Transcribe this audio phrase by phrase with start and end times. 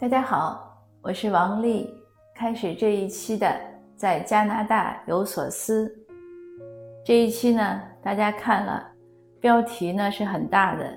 [0.00, 1.92] 大家好，我是王丽。
[2.32, 3.52] 开始这一期的
[3.96, 5.92] 在加拿大有所思。
[7.04, 8.88] 这一期呢，大家看了
[9.40, 10.96] 标题呢是很大的，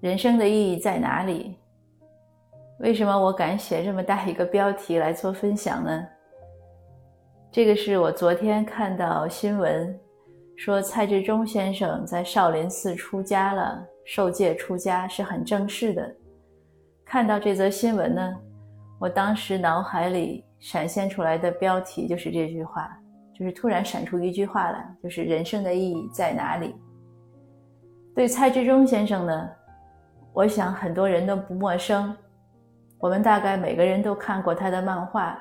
[0.00, 1.56] 人生的意义在哪里？
[2.78, 6.06] 为什么我敢写这么大一个标题来做分享呢？
[7.50, 9.98] 这个是我昨天看到新闻，
[10.56, 16.14] 说蔡志忠先生在少林寺出家了，受戒出家是很正式的。
[17.04, 18.34] 看到这则新闻呢，
[18.98, 22.90] 我当时脑海里闪现出来的标题就是这句话，
[23.32, 26.74] 就是突然闪出一句话来，就是人生的意义在哪里？
[28.14, 29.50] 对蔡志忠先生呢，
[30.32, 32.16] 我想很多人都不陌生，
[32.98, 35.38] 我们大概每个人都看过他的漫画。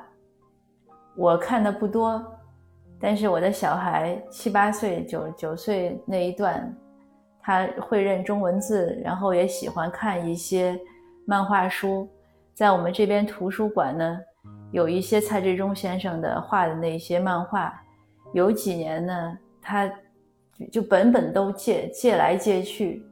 [1.16, 2.23] 我看的不多，
[2.99, 6.76] 但是我的小孩七八岁、九九岁那一段，
[7.41, 10.77] 他会认中文字，然后也喜欢看一些。
[11.26, 12.09] 漫画书，
[12.54, 14.20] 在我们这边图书馆呢，
[14.71, 17.74] 有一些蔡志忠先生的画的那些漫画，
[18.34, 19.90] 有几年呢，他
[20.70, 23.05] 就本本都借，借来借去。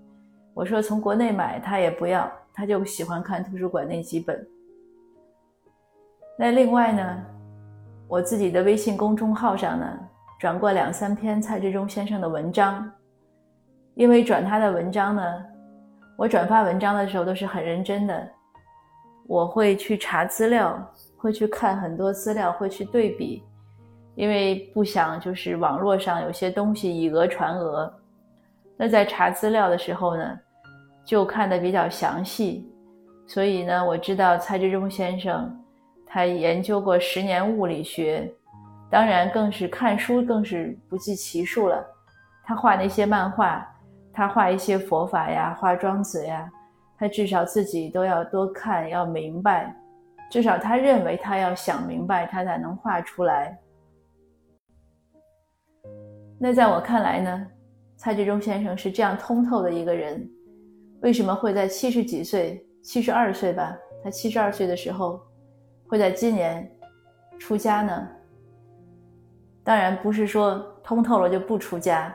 [0.54, 4.46] 我说从国内买他也不要，他就喜欢看图书馆那几本。
[6.38, 7.26] 那另外呢，
[8.10, 10.00] 我自己的微信公众号上呢，
[10.38, 12.92] 转过两三篇蔡志忠先生的文章，
[13.96, 15.46] 因为转他的文章呢。
[16.22, 18.30] 我转发文章的时候都是很认真的，
[19.26, 20.80] 我会去查资料，
[21.18, 23.44] 会去看很多资料，会去对比，
[24.14, 27.92] 因为不想就是网络上有些东西以讹传讹。
[28.78, 30.40] 那在查资料的时候呢，
[31.04, 32.72] 就看的比较详细，
[33.26, 35.52] 所以呢，我知道蔡志忠先生
[36.06, 38.32] 他研究过十年物理学，
[38.92, 41.84] 当然更是看书更是不计其数了，
[42.44, 43.68] 他画那些漫画。
[44.14, 46.50] 他画一些佛法呀，画庄子呀，
[46.98, 49.76] 他至少自己都要多看，要明白，
[50.30, 53.58] 至少他认为他要想明白，他才能画出来。
[56.38, 57.48] 那在我看来呢，
[57.96, 60.30] 蔡志忠先生是这样通透的一个人，
[61.02, 65.22] 为什么会在七十几岁，七十二岁吧，他七十二岁的时候，
[65.88, 66.70] 会在今年
[67.40, 68.08] 出家呢？
[69.64, 72.14] 当然不是说通透了就不出家。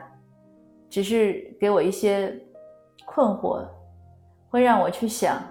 [0.89, 2.33] 只是给我一些
[3.05, 3.65] 困惑，
[4.49, 5.41] 会让我去想，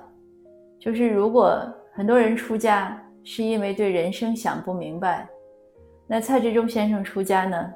[0.78, 5.28] 就是如果很多人出家是因为对人生想不明白，
[6.06, 7.72] 那蔡志忠先生出家呢，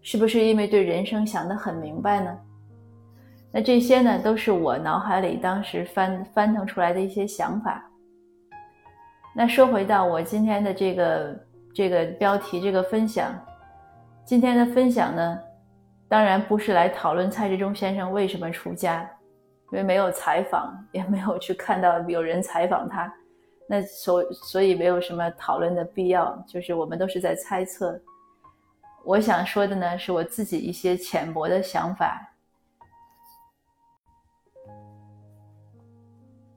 [0.00, 2.38] 是不是因为对人生想得很明白呢？
[3.52, 7.84] 那这些呢，都是我脑海里当时翻翻腾出来的一些想法。
[9.34, 11.40] 那说回到我今天的这个
[11.74, 13.32] 这个标题这个分享，
[14.24, 15.38] 今天的分享呢。
[16.14, 19.02] 当然不是来讨论蔡志忠先生为什么出家，
[19.72, 23.12] 因为没有采访，也没有去看到有人采访他，
[23.66, 26.40] 那所所以没有什么讨论的必要。
[26.46, 28.00] 就是我们都是在猜测。
[29.04, 32.24] 我想说的呢，是我自己一些浅薄的想法。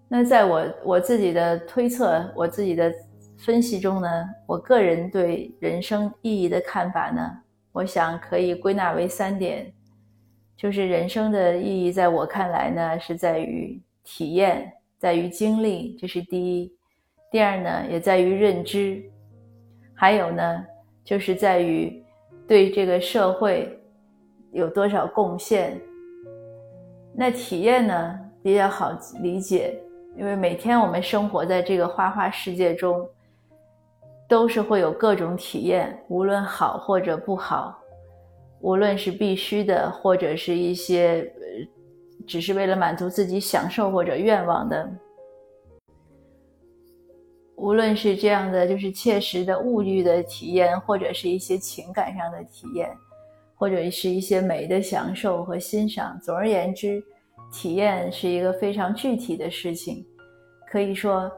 [0.07, 2.93] 那在我我自己的推测、我自己的
[3.39, 7.41] 分析中呢，我个人对人生意义的看法呢。
[7.77, 9.71] 我想可以归纳为三点，
[10.55, 16.71] 就是人生的意义，在我看来呢，是在于体验，在于经历，这是第一；
[17.29, 19.03] 第二呢，也在于认知；
[19.93, 20.65] 还有呢，
[21.03, 22.03] 就是在于
[22.47, 23.79] 对这个社会
[24.51, 25.79] 有多少贡献。
[27.13, 29.79] 那体验呢，比较好理解，
[30.17, 33.07] 因为每天我们生活在这个花花世界中。
[34.27, 37.77] 都是会有各种体验，无论好或者不好，
[38.59, 44.91] 无论是必须的，或者是一些呃只是为了满足自己享受或者愿望的，
[47.55, 52.89] 无论是这样的就是切实的物欲的体验，或者是一些情感上的体验，
[53.55, 56.19] 或者是一些美的享受和欣赏。
[56.21, 57.01] 总而言之，
[57.49, 60.05] 体验是一个非常具体的事情，
[60.69, 61.31] 可以说，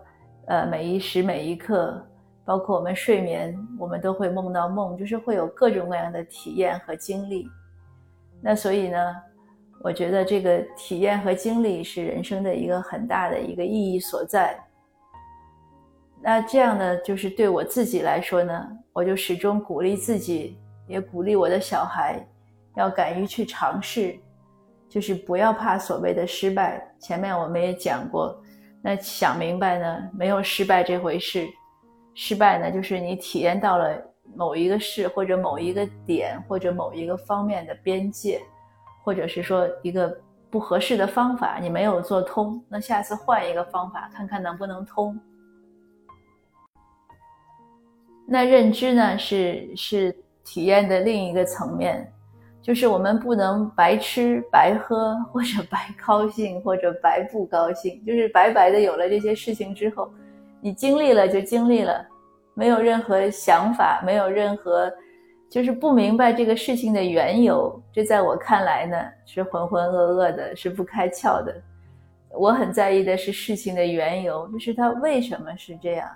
[0.47, 2.03] 呃，每一时每一刻。
[2.49, 7.47] 包括我们睡眠，我们都会梦到梦，就是会有各种各样的体验和经历。
[8.41, 8.97] 那所以呢，
[9.83, 14.59] 我觉得这个体验和经历是人生的一个很大的一个意义所在。
[16.23, 20.57] 那这样呢，就是对我自己来说呢，我就始终鼓励自己，
[20.87, 22.19] 也鼓励我的小孩，
[22.75, 24.17] 要敢于去尝试，
[24.89, 26.83] 就是不要怕所谓的失败。
[26.97, 28.41] 前面我们也讲过，
[28.81, 31.47] 那想明白呢，没有失败这回事。
[32.13, 34.01] 失败呢，就是你体验到了
[34.35, 38.41] 某一个事，或者某一个点，或者某一个方面的边界，
[39.03, 40.15] 或者是说一个
[40.49, 45.19] 不合适的方法，你没有做通，那下次换一个方法，看看能不能通。
[48.27, 52.11] 那认知呢，是是体验的另一个层面，
[52.61, 60.11] 就是我们不能白吃白喝，或者白高兴，或者白不高兴，就是白白的有了这些事情之后，
[60.61, 62.05] 你经历了就经历了，
[62.53, 64.91] 没有任何想法，没有任何。
[65.49, 68.95] 就是不明白这个事情的缘由，这在我看来呢
[69.25, 71.51] 是浑浑噩噩的，是不开窍的。
[72.31, 76.07] 我很在意的是事情的缘由，就是它为什么是这样，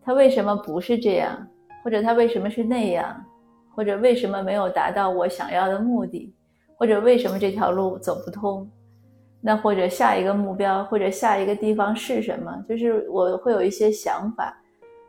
[0.00, 1.44] 它为什么不是这样，
[1.82, 3.20] 或者它为什么是那样，
[3.74, 6.32] 或者为什么没有达到我想要的目的，
[6.76, 8.70] 或者为什么这条路走不通，
[9.40, 12.64] 那或者下一个目标或者下一个地方是什么？
[12.68, 14.56] 就是我会有一些想法。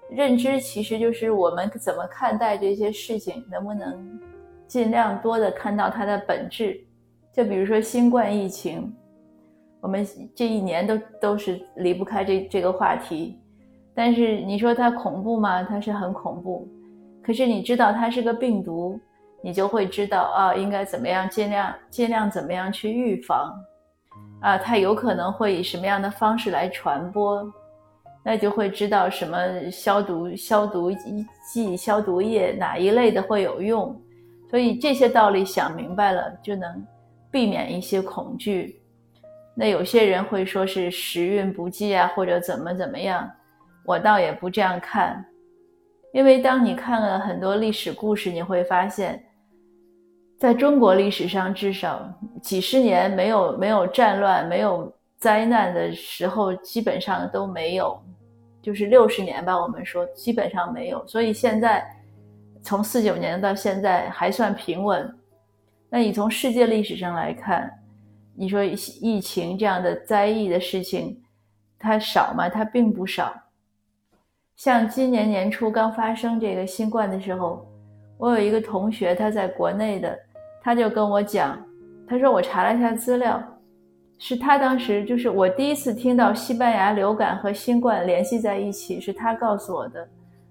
[0.09, 4.19] 认知其实就是我们怎么看待这些事情，能不能
[4.67, 6.79] 尽量多的看到它的本质。
[7.33, 8.95] 就比如说新冠疫情，
[9.81, 13.37] 我们这一年都都是离不开这这个话题。
[13.93, 15.63] 但是你说它恐怖吗？
[15.63, 16.67] 它是很恐怖。
[17.21, 18.97] 可是你知道它是个病毒，
[19.41, 23.53] 你就会知道啊，应该怎么样尽量尽量怎么样去预防
[24.41, 27.45] 啊，它有可能会以什么样的方式来传播。
[28.23, 30.91] 那就会知道什么消毒消毒
[31.49, 33.97] 剂、消毒液哪一类的会有用，
[34.49, 36.85] 所以这些道理想明白了，就能
[37.31, 38.81] 避免一些恐惧。
[39.55, 43.31] 那有些人会说是时运不济啊，或者怎么怎么样，
[43.85, 45.25] 我倒也不这样看，
[46.11, 49.23] 因为当你看了很多历史故事，你会发现，
[50.39, 52.07] 在中国历史上至少
[52.41, 57.99] 几十年没有没有战乱、没有灾难的时候，基本上都没有。
[58.61, 61.83] 就是六十年吧，我们说基本上没有，所以现在
[62.61, 65.11] 从四九年到现在还算平稳。
[65.89, 67.71] 那你从世界历史上来看，
[68.35, 71.19] 你说疫情这样的灾异的事情，
[71.79, 72.49] 它少吗？
[72.49, 73.33] 它并不少。
[74.57, 77.65] 像今年年初刚发生这个新冠的时候，
[78.17, 80.19] 我有一个同学，他在国内的，
[80.67, 81.57] 他就跟我讲，
[82.05, 83.41] 他说我查了一下资料。
[84.19, 90.05] 是他当时就是我第一次听到西班牙流感和新冠联系在一起，是他告诉我的，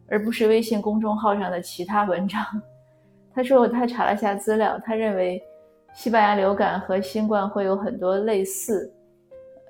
[0.08, 2.42] 而不是微信公众号上的其他文章。
[3.34, 5.42] 他说他查了一下资料，他认为
[5.92, 8.90] 西班牙流感和新冠会有很多类似，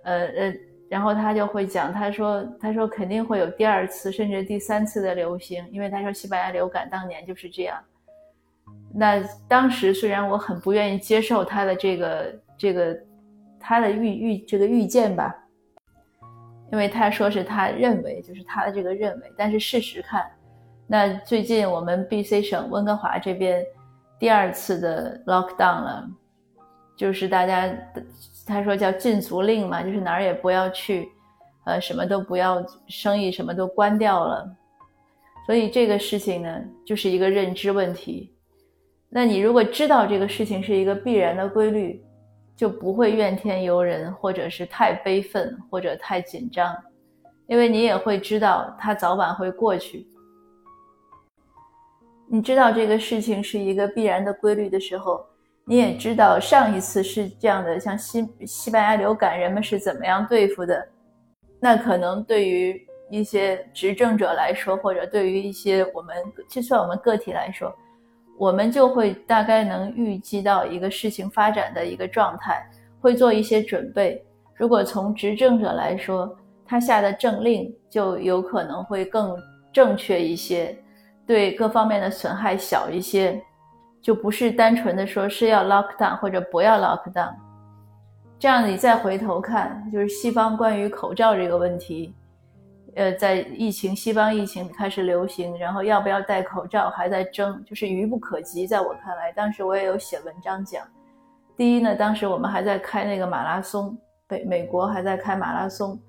[0.05, 0.55] 呃呃，
[0.89, 7.77] 然后他就会讲，他说他说肯定会有第二次甚至第三次的流行，因为他说西班牙流感当年就是这样。
[8.97, 12.97] 那当时虽然我很不愿意接受他的这个这个。
[13.69, 15.35] 他的预预这个预见吧，
[16.71, 19.33] 因为他说是他认为，就是他的这个认为。
[19.37, 20.25] 但是事实看，
[20.87, 23.65] 那最近我们 B C 省温哥华这边
[24.21, 26.09] 第二次的 lockdown 了，
[26.97, 27.77] 就是大家
[28.47, 31.09] 他说叫禁足令嘛，就是哪儿也不要去，
[31.65, 34.49] 呃，什么都不要，生意什么都关掉了。
[35.45, 38.33] 所以这个事情呢，就是一个认知问题。
[39.08, 42.03] 那你如果知道这个事情是一个必然的规律。
[42.56, 46.75] 就不会怨天尤人，或者是太悲愤，或者太紧张，
[47.49, 50.06] 因为你也会知道它早晚会过去。
[52.31, 55.23] 你知道这个事情是一个必然的规律的时候，
[55.67, 60.88] 你也知道上一次是这样的，像西西班牙流感，人们是怎么样对付的？
[61.61, 66.16] 那可能对于一些执政者来说，或者对于一些我们
[66.49, 67.71] 就算我们个体来说。
[68.38, 72.64] 我们就会大概能预计到一个事情发展的一个状态，
[73.00, 74.23] 会做一些准备。
[74.55, 79.37] 如果从执政者来说，他下的政令就有可能会更
[79.73, 80.76] 正确一些，
[81.26, 83.40] 对各方面的损害小一些，
[84.02, 87.35] 就不是单纯的说是要 lock down 或者不要 lock down。
[88.38, 92.14] 这样你再回头看，就是西方关于口罩这个问题。
[92.97, 98.67] 呃，在疫情西方疫情开始流行，然后要不要戴口罩还在争，就是愚不可及。
[98.67, 100.83] 在我看来，当时我也有写文章讲。
[101.59, 103.95] 第一呢，当时我们还在开那个马拉松，
[104.26, 106.00] 北美国还在开马拉松，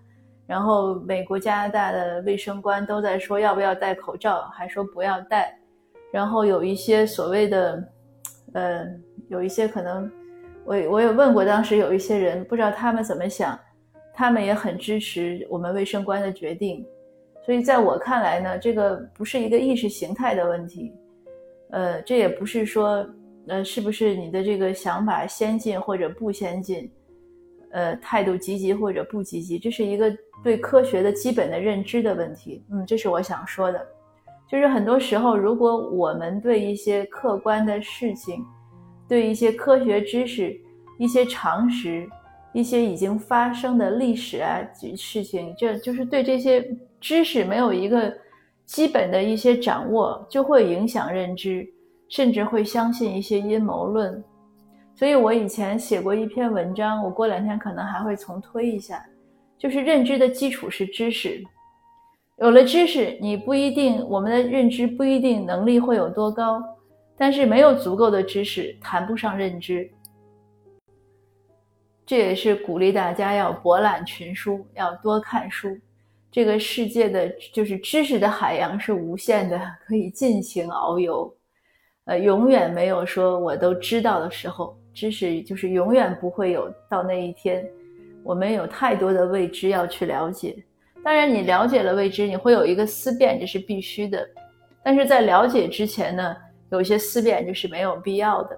[0.46, 5.54] 然后美国、加拿大的卫生官都在说要不要戴口罩，还说不要戴。
[6.10, 7.84] 然后有一些所谓的，
[8.54, 8.86] 呃，
[9.28, 10.10] 有一些可能，
[10.64, 13.60] 我我也问过当时有一些人，不知道他们怎么想。
[14.18, 16.84] 他们也很支持我们卫生官的决定，
[17.46, 20.92] 所以在我看来呢，这个不是一个意识形态的问题，
[21.70, 23.08] 呃，这也不是说，
[23.48, 26.92] 呃，是不是你的这个想法先进或者不先进，
[27.70, 30.12] 呃，态度积极或者不积极，这是一个
[30.44, 32.66] 对科学的基本的认知的问题。
[32.72, 33.88] 嗯，这是我想说的，
[34.50, 38.44] 就是很多时候，如果我们对一些客观的事情，
[39.08, 40.60] 对一些科学知识、
[40.98, 42.10] 一些常识。
[42.54, 44.60] 一些已经发生的历史啊
[44.96, 46.68] 事情，这就是对这些
[47.00, 48.12] 知识没有一个
[48.66, 51.68] 基本的一些掌握，就会影响认知，
[52.10, 54.24] 甚至会相信一些阴谋论。
[54.96, 59.06] 所以我以前写过一篇文章，我过两天可能还会重推一下，
[59.58, 61.44] 就是认知的基础是知识。
[62.40, 66.64] 有了知识，你不一定我们的认知不一定能力会有多高，
[67.16, 69.90] 但是没有足够的知识，谈不上认知。
[72.08, 75.78] 这也是鼓励大家要博览群书，要多看书。
[76.32, 81.32] 这个世界的就是知识的海洋是无限的，可以尽情遨游。
[82.06, 87.68] 呃，永远没有说我都知道的时候，知识就是永远不会有到那一天。
[88.24, 90.56] 我们有太多的未知要去了解。
[91.04, 94.26] 当然，你了解了未知，你会有一个思辨，这是必须的。
[94.82, 96.36] 但是在了解之前呢，
[96.70, 98.58] 有些思辨就是没有必要的。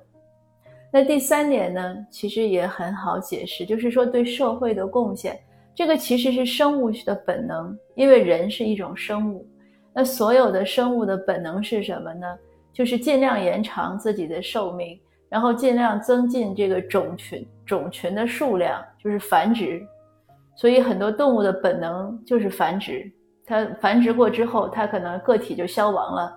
[0.91, 5.39] 那第三点呢，其实也很好解释，就是说对社会的贡献，
[5.75, 9.47] 这个其实是生物的本能，因为人是一种生物。
[9.93, 12.25] 那所有的生物的本能是什么呢？
[12.73, 19.81] 就是尽量延长自己的寿命，然后尽量增进这个种群种群的数量，就是繁殖。
[20.55, 23.11] 所以很多动物的本能就是繁殖，
[23.45, 26.35] 它繁殖过之后，它可能个体就消亡了。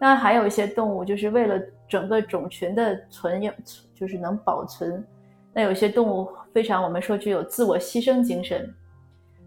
[0.00, 3.52] 那还有一些动物，就是为了整个种群的存有，
[3.94, 5.04] 就是能保存。
[5.52, 8.72] 那有些动物非常，我们说具有自我牺牲精神。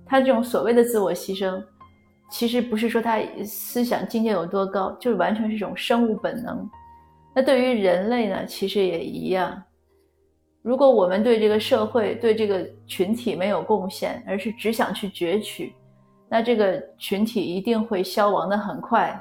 [0.05, 1.63] 它这种所谓的自我牺牲，
[2.29, 6.69] 其实不是说它思想境界有多高，就是完全是一种生物本能。
[7.33, 9.63] 那对于人类呢，其实也一样。
[10.61, 15.73] 如果我们对这个社会、对这个群体没有贡献，而是只想去攫取，
[16.27, 19.17] 那这个群体一定会消亡的很快。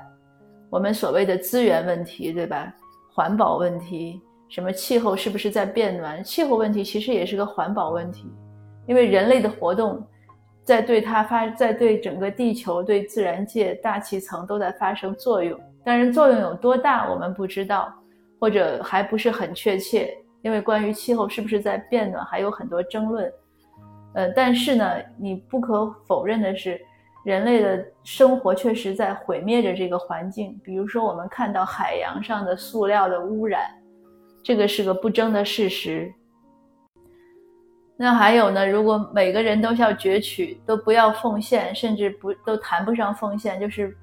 [0.69, 2.75] 我们所谓的资源问题，对吧？
[3.21, 6.25] 环保问题，什么气候是不是在变暖？
[6.25, 8.33] 气候问题其实也是个环保问题，
[8.87, 10.03] 因为人类的活动
[10.65, 15.61] 在对它发，在对整个地球、对自然界、大气层都在发生作用。
[15.85, 17.93] 但是作用有多大，我们不知道，
[18.41, 20.17] 或者还不是很确切。
[20.41, 23.31] 因为关于气候是不是在变暖，还有很多争论。
[24.15, 26.81] 呃，但是呢，你不可否认的是。
[27.25, 33.71] 人类的生活确实在毁灭着这个环境，比如说我们看到海洋上的塑料的污染，
[34.43, 36.13] 这个是个不争的事实。
[37.97, 38.67] 那还有呢？
[38.67, 43.95] 如果每个人都要攫取，都不要奉献，甚至不都谈不上奉献，就是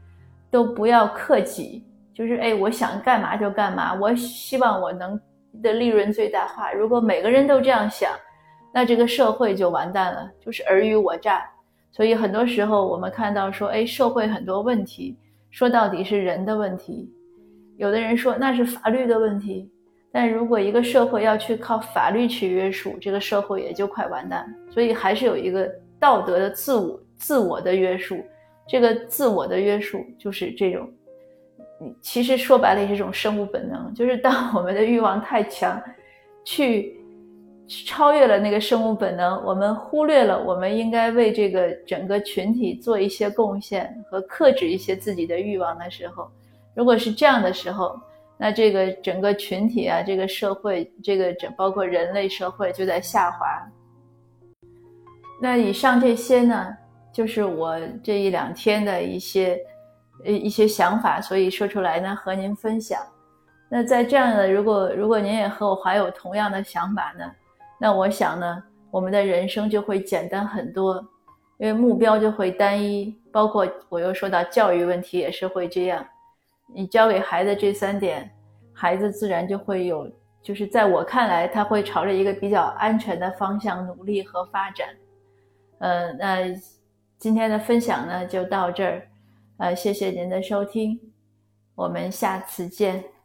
[0.52, 1.84] 都不要克己，
[2.14, 5.20] 就是哎，我想干嘛就干嘛，我希望我能
[5.64, 6.72] 的利润最大化。
[6.72, 8.12] 如果每个人都这样想，
[8.72, 11.44] 那这个社会就完蛋了，就是尔虞我诈。
[11.98, 15.18] 所以很多时候我们看到说，哎，社会很多问题，
[15.50, 17.12] 说到底是人的问题。
[17.76, 19.68] 有的人说那是法律的问题，
[20.12, 24.48] 但如果一个社会要去靠法律去约束，这个社会也就快完蛋。
[24.70, 25.68] 所以还是有一个
[26.00, 28.24] 道德的自我、自我的约束。
[28.68, 30.88] 这个自我的约束就是这种，
[32.00, 35.82] 其实说白了也是一种生物本能，就是当我们的欲望太强，
[36.46, 36.96] 去。
[37.68, 46.32] 超越了那个生物本能，我们忽略了我们应该为这个整个群体做一些贡献和克制一些自己的欲望的时候，
[46.74, 48.00] 如果是这样的时候，
[48.38, 53.46] 那这个整个群体啊，这个社会，这个整包括人类社会就在下滑。
[55.42, 56.74] 那以上这些呢，
[57.12, 59.60] 就是我这一两天的一些
[60.24, 62.98] 呃一些想法，所以说出来呢和您分享。
[63.68, 67.26] 那在这样的，如果如果您也和我怀有同样的想法呢？
[67.80, 70.96] 那我想呢，我们的人生就会简单很多，
[71.58, 73.16] 因为目标就会单一。
[73.32, 76.04] 包括我又说到教育问题也是会这样，
[76.74, 78.28] 你教给孩子这三点，
[78.74, 84.88] 孩子自然就会有，就是在我看来，他会朝着一个比较安全的方向努力和发展。
[85.78, 86.52] 呃，那
[87.20, 89.08] 今天的分享呢就到这儿，
[89.58, 91.00] 呃，谢谢您的收听，
[91.76, 93.17] 我们下次见。